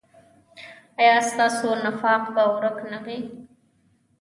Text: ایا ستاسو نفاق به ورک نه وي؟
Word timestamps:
ایا 1.01 1.17
ستاسو 1.29 1.69
نفاق 1.83 2.23
به 2.35 2.43
ورک 2.55 2.77
نه 2.91 2.99
وي؟ 3.05 3.17